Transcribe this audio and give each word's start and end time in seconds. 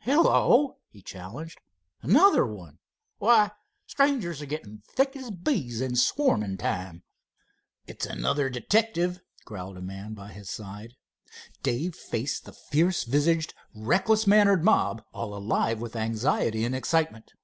"Hello," 0.00 0.78
he 0.88 1.02
challenged, 1.02 1.60
"another 2.00 2.46
one? 2.46 2.78
Why, 3.18 3.50
strangers 3.86 4.40
are 4.40 4.46
getting 4.46 4.80
thick 4.96 5.14
as 5.14 5.30
bees 5.30 5.82
in 5.82 5.96
swarming 5.96 6.56
time." 6.56 7.02
"It's 7.86 8.06
another 8.06 8.48
detective," 8.48 9.20
growled 9.44 9.76
a 9.76 9.82
man 9.82 10.14
by 10.14 10.32
his 10.32 10.48
side. 10.48 10.94
Dave 11.62 11.94
faced 11.94 12.46
the 12.46 12.54
fierce 12.54 13.04
visaged, 13.04 13.52
reckless 13.74 14.26
mannered 14.26 14.64
mob, 14.64 15.04
all 15.12 15.34
alive 15.34 15.78
with 15.78 15.94
anxiety 15.94 16.64
and 16.64 16.74
excitement. 16.74 17.34